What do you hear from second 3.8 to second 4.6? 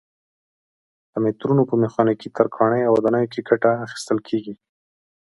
اخیستل کېږي.